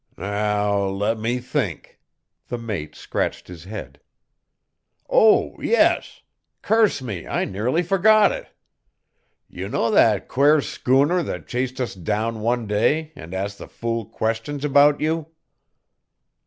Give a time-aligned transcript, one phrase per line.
[0.17, 1.99] "Now, let me think!"
[2.47, 3.99] The mate scratched his head.
[5.07, 6.23] "Oh, yes!
[6.63, 8.47] Curse me, I nearly forgot it!
[9.47, 14.05] You know that quair schooner that chased us down one day an' asked the fool
[14.07, 15.27] questions about you?"